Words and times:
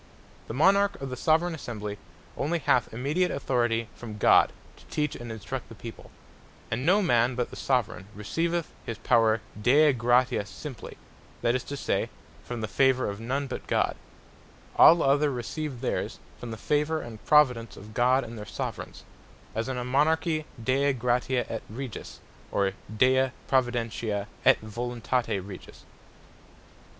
The 0.47 0.55
Monarch, 0.55 0.99
or 0.99 1.05
the 1.05 1.15
Soveraign 1.15 1.53
Assembly 1.53 1.99
only 2.35 2.57
hath 2.57 2.91
immediate 2.91 3.29
Authority 3.29 3.87
from 3.93 4.17
God, 4.17 4.51
to 4.77 4.85
teach 4.85 5.15
and 5.15 5.31
instruct 5.31 5.69
the 5.69 5.75
people; 5.75 6.09
and 6.71 6.83
no 6.87 7.03
man 7.03 7.35
but 7.35 7.51
the 7.51 7.55
Soveraign, 7.55 8.07
receiveth 8.15 8.71
his 8.83 8.97
power 8.97 9.41
Dei 9.61 9.93
Gratia 9.93 10.47
simply; 10.47 10.97
that 11.43 11.53
is 11.53 11.63
to 11.65 11.77
say, 11.77 12.09
from 12.43 12.61
the 12.61 12.67
favour 12.67 13.07
of 13.11 13.19
none 13.19 13.45
but 13.45 13.67
God: 13.67 13.95
All 14.75 15.03
other, 15.03 15.29
receive 15.31 15.81
theirs 15.81 16.17
from 16.39 16.49
the 16.49 16.57
favour 16.57 16.99
and 17.01 17.23
providence 17.23 17.77
of 17.77 17.93
God, 17.93 18.23
and 18.23 18.39
their 18.39 18.45
Soveraigns; 18.47 19.03
as 19.53 19.69
in 19.69 19.77
a 19.77 19.85
Monarchy 19.85 20.47
Dei 20.63 20.93
Gratia 20.93 21.61
& 21.69 21.69
Regis; 21.69 22.21
or 22.51 22.71
Dei 22.97 23.31
Providentia 23.47 24.25
& 24.45 24.45
Voluntate 24.63 25.45
Regis. 25.45 25.85